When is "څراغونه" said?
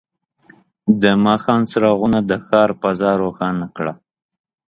1.71-2.19